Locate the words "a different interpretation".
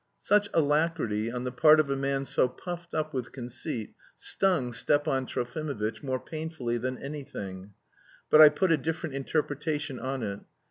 8.71-9.99